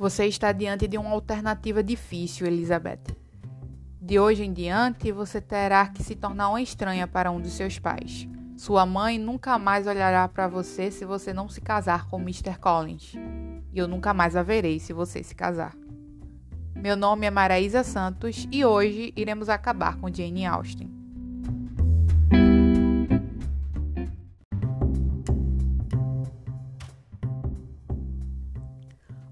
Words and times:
Você 0.00 0.24
está 0.24 0.50
diante 0.50 0.88
de 0.88 0.96
uma 0.96 1.10
alternativa 1.10 1.82
difícil, 1.82 2.46
Elizabeth. 2.46 3.14
De 4.00 4.18
hoje 4.18 4.42
em 4.42 4.50
diante, 4.50 5.12
você 5.12 5.42
terá 5.42 5.86
que 5.88 6.02
se 6.02 6.16
tornar 6.16 6.48
uma 6.48 6.62
estranha 6.62 7.06
para 7.06 7.30
um 7.30 7.38
dos 7.38 7.52
seus 7.52 7.78
pais. 7.78 8.26
Sua 8.56 8.86
mãe 8.86 9.18
nunca 9.18 9.58
mais 9.58 9.86
olhará 9.86 10.26
para 10.26 10.48
você 10.48 10.90
se 10.90 11.04
você 11.04 11.34
não 11.34 11.50
se 11.50 11.60
casar 11.60 12.08
com 12.08 12.18
Mr. 12.18 12.58
Collins. 12.58 13.12
E 13.74 13.78
eu 13.78 13.86
nunca 13.86 14.14
mais 14.14 14.36
a 14.36 14.42
verei 14.42 14.78
se 14.78 14.94
você 14.94 15.22
se 15.22 15.34
casar. 15.34 15.76
Meu 16.74 16.96
nome 16.96 17.26
é 17.26 17.30
Maraísa 17.30 17.84
Santos 17.84 18.48
e 18.50 18.64
hoje 18.64 19.12
iremos 19.14 19.50
acabar 19.50 19.98
com 19.98 20.10
Jane 20.10 20.46
Austen. 20.46 20.99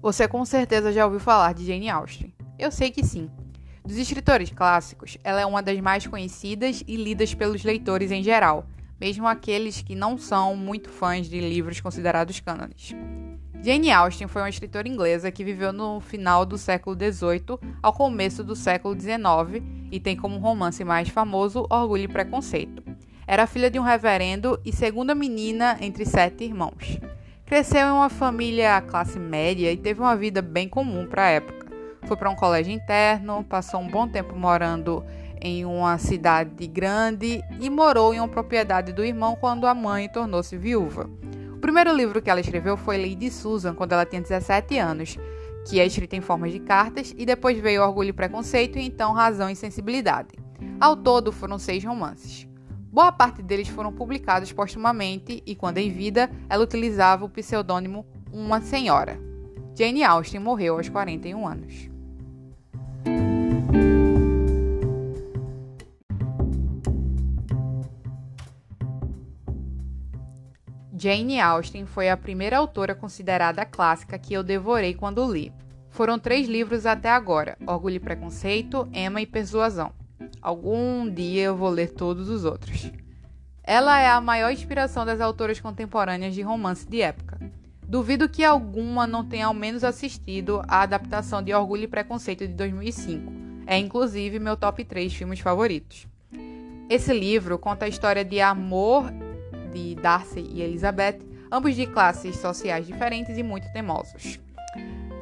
Você 0.01 0.29
com 0.29 0.45
certeza 0.45 0.93
já 0.93 1.03
ouviu 1.03 1.19
falar 1.19 1.53
de 1.53 1.65
Jane 1.65 1.89
Austen. 1.89 2.33
Eu 2.57 2.71
sei 2.71 2.89
que 2.89 3.03
sim. 3.03 3.29
Dos 3.85 3.97
escritores 3.97 4.49
clássicos, 4.49 5.17
ela 5.25 5.41
é 5.41 5.45
uma 5.45 5.61
das 5.61 5.77
mais 5.81 6.07
conhecidas 6.07 6.81
e 6.87 6.95
lidas 6.95 7.33
pelos 7.33 7.65
leitores 7.65 8.09
em 8.09 8.23
geral, 8.23 8.65
mesmo 8.99 9.27
aqueles 9.27 9.81
que 9.81 9.95
não 9.95 10.17
são 10.17 10.55
muito 10.55 10.89
fãs 10.89 11.27
de 11.27 11.41
livros 11.41 11.81
considerados 11.81 12.39
cânones. 12.39 12.95
Jane 13.61 13.91
Austen 13.91 14.27
foi 14.29 14.41
uma 14.41 14.49
escritora 14.49 14.87
inglesa 14.87 15.31
que 15.31 15.43
viveu 15.43 15.73
no 15.73 15.99
final 15.99 16.45
do 16.45 16.57
século 16.57 16.95
XVIII 16.95 17.59
ao 17.83 17.91
começo 17.91 18.41
do 18.41 18.55
século 18.55 18.97
XIX 18.97 19.61
e 19.91 19.99
tem 19.99 20.15
como 20.15 20.39
romance 20.39 20.81
mais 20.85 21.09
famoso 21.09 21.67
Orgulho 21.69 22.03
e 22.03 22.07
Preconceito. 22.07 22.81
Era 23.27 23.45
filha 23.45 23.69
de 23.69 23.77
um 23.77 23.83
reverendo 23.83 24.57
e 24.63 24.71
segunda 24.71 25.13
menina 25.13 25.77
entre 25.81 26.05
sete 26.05 26.45
irmãos. 26.45 26.99
Cresceu 27.49 27.87
em 27.87 27.91
uma 27.91 28.09
família 28.09 28.79
classe 28.79 29.17
média 29.17 29.71
e 29.71 29.75
teve 29.75 29.99
uma 29.99 30.15
vida 30.15 30.39
bem 30.39 30.69
comum 30.69 31.07
para 31.07 31.23
a 31.23 31.29
época. 31.29 31.65
Foi 32.03 32.15
para 32.15 32.29
um 32.29 32.35
colégio 32.35 32.71
interno, 32.71 33.43
passou 33.43 33.79
um 33.79 33.87
bom 33.87 34.07
tempo 34.07 34.35
morando 34.35 35.03
em 35.41 35.65
uma 35.65 35.97
cidade 35.97 36.67
grande 36.67 37.41
e 37.59 37.67
morou 37.67 38.13
em 38.13 38.19
uma 38.19 38.27
propriedade 38.27 38.93
do 38.93 39.03
irmão 39.03 39.35
quando 39.35 39.65
a 39.65 39.73
mãe 39.73 40.07
tornou-se 40.07 40.55
viúva. 40.55 41.09
O 41.51 41.57
primeiro 41.57 41.91
livro 41.91 42.21
que 42.21 42.29
ela 42.29 42.39
escreveu 42.39 42.77
foi 42.77 42.99
Lady 42.99 43.31
Susan, 43.31 43.73
quando 43.73 43.93
ela 43.93 44.05
tinha 44.05 44.21
17 44.21 44.77
anos, 44.77 45.17
que 45.67 45.79
é 45.79 45.87
escrita 45.87 46.15
em 46.15 46.21
forma 46.21 46.47
de 46.47 46.59
cartas, 46.59 47.15
e 47.17 47.25
depois 47.25 47.57
veio 47.57 47.81
Orgulho 47.81 48.09
e 48.09 48.13
Preconceito 48.13 48.77
e 48.77 48.85
então 48.85 49.11
Razão 49.11 49.49
e 49.49 49.55
Sensibilidade. 49.55 50.37
Ao 50.79 50.95
todo, 50.95 51.31
foram 51.31 51.57
seis 51.57 51.83
romances. 51.83 52.48
Boa 52.91 53.11
parte 53.11 53.43
deles 53.43 53.67
foram 53.67 53.93
publicados 53.93 54.51
postumamente 54.51 55.43
e, 55.45 55.53
quando 55.53 55.77
em 55.77 55.91
vida, 55.91 56.27
ela 56.49 56.63
utilizava 56.63 57.23
o 57.23 57.29
pseudônimo 57.29 58.03
Uma 58.33 58.61
Senhora. 58.61 59.19
Jane 59.75 60.03
Austen 60.03 60.39
morreu 60.39 60.75
aos 60.75 60.89
41 60.89 61.47
anos. 61.47 61.89
Jane 70.97 71.39
Austen 71.39 71.85
foi 71.85 72.09
a 72.09 72.17
primeira 72.17 72.57
autora 72.57 72.95
considerada 72.95 73.63
clássica 73.65 74.17
que 74.17 74.33
eu 74.33 74.43
devorei 74.43 74.95
quando 74.95 75.31
li. 75.31 75.53
Foram 75.91 76.17
três 76.17 76.47
livros 76.47 76.87
até 76.87 77.09
agora: 77.09 77.55
Orgulho 77.65 77.95
e 77.95 77.99
Preconceito, 77.99 78.89
Emma 78.91 79.21
e 79.21 79.27
Persuasão. 79.27 79.98
Algum 80.41 81.09
dia 81.09 81.43
eu 81.43 81.55
vou 81.55 81.69
ler 81.69 81.91
todos 81.91 82.29
os 82.29 82.45
outros. 82.45 82.91
Ela 83.63 83.99
é 83.99 84.07
a 84.07 84.21
maior 84.21 84.51
inspiração 84.51 85.05
das 85.05 85.21
autoras 85.21 85.59
contemporâneas 85.59 86.33
de 86.33 86.41
romance 86.41 86.87
de 86.87 87.01
época. 87.01 87.39
Duvido 87.87 88.29
que 88.29 88.43
alguma 88.43 89.05
não 89.05 89.25
tenha 89.25 89.47
ao 89.47 89.53
menos 89.53 89.83
assistido 89.83 90.61
à 90.67 90.81
adaptação 90.81 91.41
de 91.43 91.53
Orgulho 91.53 91.83
e 91.83 91.87
Preconceito 91.87 92.47
de 92.47 92.53
2005. 92.53 93.31
É 93.67 93.77
inclusive 93.77 94.39
meu 94.39 94.55
top 94.55 94.83
3 94.83 95.13
filmes 95.13 95.39
favoritos. 95.39 96.07
Esse 96.89 97.13
livro 97.13 97.59
conta 97.59 97.85
a 97.85 97.87
história 97.87 98.25
de 98.25 98.41
amor 98.41 99.11
de 99.71 99.93
Darcy 99.95 100.39
e 100.39 100.61
Elizabeth, 100.61 101.19
ambos 101.51 101.75
de 101.75 101.85
classes 101.85 102.37
sociais 102.37 102.87
diferentes 102.87 103.37
e 103.37 103.43
muito 103.43 103.71
teimosos. 103.71 104.39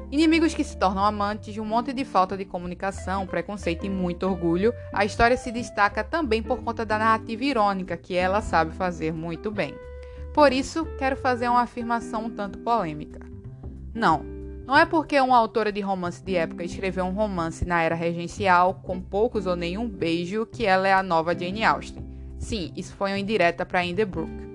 Inimigos 0.10 0.54
que 0.54 0.64
se 0.64 0.78
tornam 0.78 1.04
amantes, 1.04 1.58
um 1.58 1.66
monte 1.66 1.92
de 1.92 2.06
falta 2.06 2.38
de 2.38 2.46
comunicação, 2.46 3.28
preconceito 3.28 3.86
e 3.86 3.90
muito 3.90 4.26
orgulho, 4.26 4.74
a 4.94 5.04
história 5.04 5.36
se 5.36 5.52
destaca 5.52 6.02
também 6.02 6.42
por 6.42 6.64
conta 6.64 6.86
da 6.86 6.98
narrativa 6.98 7.44
irônica 7.44 7.98
que 7.98 8.16
ela 8.16 8.42
sabe 8.42 8.74
fazer 8.74 9.12
muito 9.12 9.52
bem. 9.52 9.76
Por 10.34 10.54
isso, 10.54 10.86
quero 10.98 11.18
fazer 11.18 11.50
uma 11.50 11.62
afirmação 11.62 12.26
um 12.26 12.30
tanto 12.30 12.60
polêmica. 12.60 13.20
Não, 13.94 14.24
não 14.66 14.78
é 14.78 14.86
porque 14.86 15.20
uma 15.20 15.38
autora 15.38 15.74
de 15.74 15.82
romance 15.82 16.24
de 16.24 16.38
época 16.38 16.64
escreveu 16.64 17.04
um 17.04 17.14
romance 17.14 17.66
na 17.66 17.82
era 17.82 17.96
regencial 17.96 18.76
com 18.76 19.02
poucos 19.02 19.46
ou 19.46 19.58
nenhum 19.58 19.90
beijo 19.90 20.46
que 20.46 20.66
ela 20.66 20.88
é 20.88 20.94
a 20.94 21.04
nova 21.04 21.38
Jane 21.38 21.66
Austen. 21.66 22.06
Sim, 22.40 22.72
isso 22.78 22.94
foi 22.96 23.12
uma 23.12 23.20
indireta 23.20 23.66
para 23.66 23.84
In 23.84 23.96
the 23.96 24.06
Brook. 24.06 24.47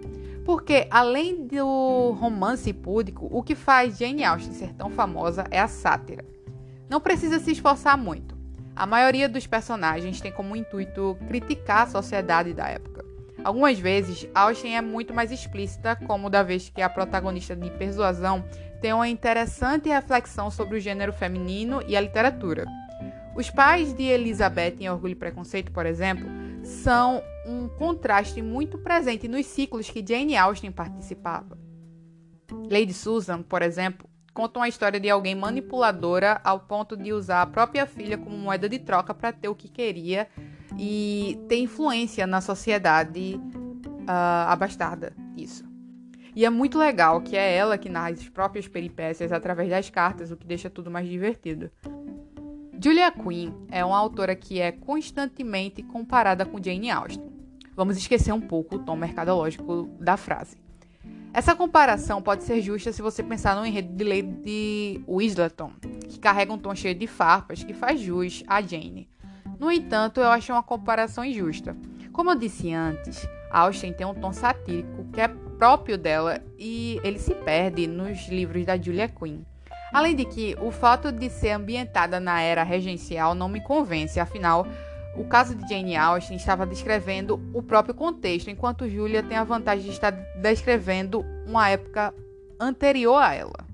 Porque, 0.44 0.86
além 0.90 1.46
do 1.46 2.16
romance 2.18 2.72
púdico, 2.72 3.28
o 3.30 3.42
que 3.42 3.54
faz 3.54 3.98
Jane 3.98 4.24
Austen 4.24 4.52
ser 4.52 4.72
tão 4.74 4.90
famosa 4.90 5.44
é 5.50 5.60
a 5.60 5.68
sátira. 5.68 6.24
Não 6.88 7.00
precisa 7.00 7.38
se 7.38 7.52
esforçar 7.52 7.96
muito. 7.96 8.36
A 8.74 8.86
maioria 8.86 9.28
dos 9.28 9.46
personagens 9.46 10.20
tem 10.20 10.32
como 10.32 10.56
intuito 10.56 11.16
criticar 11.28 11.82
a 11.82 11.86
sociedade 11.86 12.52
da 12.52 12.68
época. 12.68 13.04
Algumas 13.44 13.78
vezes, 13.78 14.28
Austen 14.34 14.76
é 14.76 14.80
muito 14.80 15.12
mais 15.12 15.32
explícita, 15.32 15.96
como 15.96 16.30
da 16.30 16.42
vez 16.42 16.68
que 16.68 16.80
a 16.80 16.88
protagonista 16.88 17.56
de 17.56 17.70
Persuasão 17.70 18.44
tem 18.80 18.92
uma 18.92 19.08
interessante 19.08 19.88
reflexão 19.88 20.50
sobre 20.50 20.76
o 20.76 20.80
gênero 20.80 21.12
feminino 21.12 21.82
e 21.86 21.96
a 21.96 22.00
literatura. 22.00 22.66
Os 23.34 23.50
pais 23.50 23.94
de 23.94 24.04
Elizabeth 24.04 24.76
em 24.80 24.90
Orgulho 24.90 25.12
e 25.12 25.16
Preconceito, 25.16 25.72
por 25.72 25.86
exemplo, 25.86 26.28
são 26.62 27.22
um 27.46 27.68
contraste 27.68 28.40
muito 28.40 28.78
presente 28.78 29.26
nos 29.26 29.46
ciclos 29.46 29.90
que 29.90 30.04
Jane 30.06 30.36
Austen 30.36 30.70
participava. 30.70 31.58
Lady 32.70 32.92
Susan, 32.92 33.42
por 33.42 33.62
exemplo, 33.62 34.08
conta 34.32 34.58
uma 34.58 34.68
história 34.68 35.00
de 35.00 35.10
alguém 35.10 35.34
manipuladora 35.34 36.40
ao 36.44 36.60
ponto 36.60 36.96
de 36.96 37.12
usar 37.12 37.42
a 37.42 37.46
própria 37.46 37.86
filha 37.86 38.16
como 38.16 38.36
moeda 38.36 38.68
de 38.68 38.78
troca 38.78 39.12
para 39.12 39.32
ter 39.32 39.48
o 39.48 39.54
que 39.54 39.68
queria 39.68 40.28
e 40.78 41.38
ter 41.48 41.58
influência 41.58 42.26
na 42.26 42.40
sociedade 42.40 43.40
uh, 44.02 44.48
abastada. 44.48 45.14
Isso. 45.36 45.64
E 46.34 46.46
é 46.46 46.50
muito 46.50 46.78
legal 46.78 47.20
que 47.20 47.36
é 47.36 47.54
ela 47.54 47.76
que 47.76 47.90
narra 47.90 48.10
as 48.10 48.28
próprias 48.28 48.66
peripécias 48.66 49.32
através 49.32 49.68
das 49.68 49.90
cartas, 49.90 50.30
o 50.30 50.36
que 50.36 50.46
deixa 50.46 50.70
tudo 50.70 50.90
mais 50.90 51.06
divertido. 51.06 51.70
Julia 52.84 53.12
Quinn 53.12 53.52
é 53.70 53.84
uma 53.84 53.96
autora 53.96 54.34
que 54.34 54.60
é 54.60 54.72
constantemente 54.72 55.84
comparada 55.84 56.44
com 56.44 56.60
Jane 56.60 56.90
Austen. 56.90 57.30
Vamos 57.76 57.96
esquecer 57.96 58.32
um 58.32 58.40
pouco 58.40 58.74
o 58.74 58.78
tom 58.80 58.96
mercadológico 58.96 59.88
da 60.00 60.16
frase. 60.16 60.56
Essa 61.32 61.54
comparação 61.54 62.20
pode 62.20 62.42
ser 62.42 62.60
justa 62.60 62.92
se 62.92 63.00
você 63.00 63.22
pensar 63.22 63.54
no 63.54 63.64
enredo 63.64 63.94
de 63.94 64.02
Lady 64.02 65.04
Whistleton, 65.06 65.70
que 66.08 66.18
carrega 66.18 66.52
um 66.52 66.58
tom 66.58 66.74
cheio 66.74 66.96
de 66.96 67.06
farpas 67.06 67.62
que 67.62 67.72
faz 67.72 68.00
jus 68.00 68.42
a 68.48 68.60
Jane. 68.60 69.08
No 69.60 69.70
entanto, 69.70 70.18
eu 70.18 70.26
acho 70.26 70.52
uma 70.52 70.62
comparação 70.62 71.24
injusta. 71.24 71.76
Como 72.12 72.32
eu 72.32 72.34
disse 72.34 72.72
antes, 72.74 73.24
Austen 73.52 73.92
tem 73.92 74.04
um 74.04 74.14
tom 74.14 74.32
satírico 74.32 75.06
que 75.12 75.20
é 75.20 75.28
próprio 75.28 75.96
dela 75.96 76.42
e 76.58 77.00
ele 77.04 77.20
se 77.20 77.32
perde 77.32 77.86
nos 77.86 78.26
livros 78.26 78.66
da 78.66 78.76
Julia 78.76 79.06
Quinn. 79.06 79.44
Além 79.92 80.16
de 80.16 80.24
que 80.24 80.56
o 80.60 80.70
fato 80.70 81.12
de 81.12 81.28
ser 81.28 81.50
ambientada 81.50 82.18
na 82.18 82.40
era 82.40 82.62
regencial 82.62 83.34
não 83.34 83.48
me 83.48 83.60
convence, 83.60 84.18
afinal, 84.18 84.66
o 85.14 85.24
caso 85.24 85.54
de 85.54 85.68
Jane 85.68 85.94
Austen 85.94 86.36
estava 86.36 86.64
descrevendo 86.64 87.38
o 87.52 87.62
próprio 87.62 87.94
contexto, 87.94 88.48
enquanto 88.48 88.88
Julia 88.88 89.22
tem 89.22 89.36
a 89.36 89.44
vantagem 89.44 89.84
de 89.84 89.90
estar 89.90 90.10
descrevendo 90.40 91.22
uma 91.46 91.68
época 91.68 92.14
anterior 92.58 93.22
a 93.22 93.34
ela. 93.34 93.72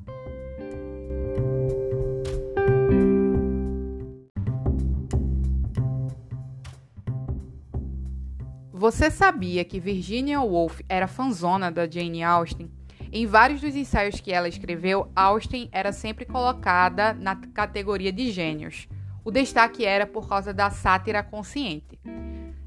Você 8.72 9.10
sabia 9.10 9.64
que 9.64 9.80
Virginia 9.80 10.40
Woolf 10.40 10.80
era 10.88 11.08
fanzona 11.08 11.70
da 11.70 11.88
Jane 11.88 12.22
Austen? 12.22 12.77
Em 13.10 13.26
vários 13.26 13.60
dos 13.60 13.74
ensaios 13.74 14.20
que 14.20 14.32
ela 14.32 14.48
escreveu, 14.48 15.10
Austen 15.16 15.68
era 15.72 15.92
sempre 15.92 16.26
colocada 16.26 17.14
na 17.14 17.36
categoria 17.36 18.12
de 18.12 18.30
gênios. 18.30 18.86
O 19.24 19.30
destaque 19.30 19.84
era 19.84 20.06
por 20.06 20.28
causa 20.28 20.52
da 20.52 20.70
sátira 20.70 21.22
consciente. 21.22 21.98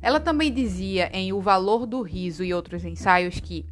Ela 0.01 0.19
também 0.19 0.51
dizia 0.51 1.09
em 1.13 1.31
O 1.31 1.39
Valor 1.39 1.85
do 1.85 2.01
Riso 2.01 2.43
e 2.43 2.53
outros 2.53 2.83
ensaios 2.83 3.39
que 3.39 3.65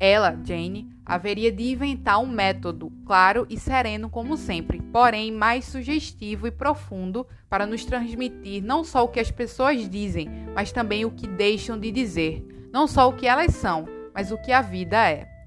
ela, 0.00 0.38
Jane, 0.44 0.88
haveria 1.04 1.52
de 1.52 1.72
inventar 1.72 2.18
um 2.18 2.26
método 2.26 2.90
claro 3.04 3.46
e 3.50 3.58
sereno 3.58 4.08
como 4.08 4.36
sempre, 4.36 4.80
porém 4.92 5.30
mais 5.30 5.66
sugestivo 5.66 6.46
e 6.46 6.50
profundo 6.50 7.26
para 7.48 7.66
nos 7.66 7.84
transmitir 7.84 8.62
não 8.62 8.82
só 8.82 9.04
o 9.04 9.08
que 9.08 9.20
as 9.20 9.30
pessoas 9.30 9.88
dizem, 9.88 10.28
mas 10.54 10.72
também 10.72 11.04
o 11.04 11.10
que 11.10 11.26
deixam 11.26 11.78
de 11.78 11.90
dizer, 11.90 12.46
não 12.72 12.86
só 12.86 13.08
o 13.08 13.12
que 13.12 13.26
elas 13.26 13.54
são, 13.54 13.86
mas 14.14 14.30
o 14.30 14.38
que 14.38 14.52
a 14.52 14.62
vida 14.62 15.08
é. 15.08 15.37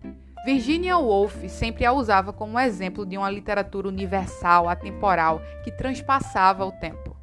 Virginia 0.44 0.98
Woolf 0.98 1.48
sempre 1.48 1.86
a 1.86 1.94
usava 1.94 2.34
como 2.34 2.60
exemplo 2.60 3.06
de 3.06 3.16
uma 3.16 3.30
literatura 3.30 3.88
universal, 3.88 4.68
atemporal, 4.68 5.40
que 5.64 5.72
transpassava 5.72 6.66
o 6.66 6.72
tempo. 6.72 7.16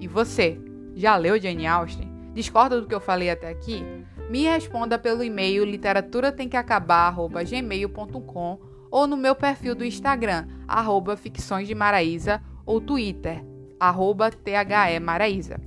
E 0.00 0.08
você, 0.08 0.60
já 0.92 1.14
leu 1.16 1.40
Jane 1.40 1.68
Austen? 1.68 2.12
Discorda 2.32 2.80
do 2.80 2.88
que 2.88 2.94
eu 2.94 3.00
falei 3.00 3.30
até 3.30 3.48
aqui? 3.48 3.86
Me 4.28 4.42
responda 4.42 4.98
pelo 4.98 5.22
e-mail 5.22 5.64
literaturatemqueacabar@gmail.com 5.64 8.58
ou 8.90 9.06
no 9.06 9.16
meu 9.16 9.36
perfil 9.36 9.76
do 9.76 9.84
Instagram, 9.84 10.48
arroba 10.66 11.16
Ficções 11.16 11.68
de 11.68 11.76
Maraísa, 11.76 12.42
ou 12.66 12.80
Twitter, 12.80 13.44
arroba 13.78 14.30
THE 14.30 14.98
Maraísa. 15.00 15.60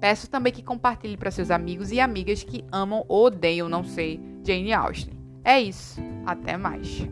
Peço 0.00 0.30
também 0.30 0.52
que 0.52 0.62
compartilhe 0.62 1.16
para 1.16 1.30
seus 1.30 1.50
amigos 1.50 1.92
e 1.92 2.00
amigas 2.00 2.42
que 2.42 2.64
amam 2.72 3.04
ou 3.08 3.26
odeiam, 3.26 3.68
não 3.68 3.84
sei, 3.84 4.18
Jane 4.42 4.72
Austen. 4.72 5.23
É 5.44 5.60
isso. 5.60 6.00
Até 6.24 6.56
mais. 6.56 7.06